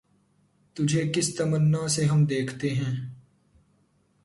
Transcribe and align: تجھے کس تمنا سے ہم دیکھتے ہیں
تجھے 0.75 1.03
کس 1.15 1.35
تمنا 1.35 1.87
سے 1.87 2.05
ہم 2.05 2.25
دیکھتے 2.25 2.69
ہیں 2.69 2.95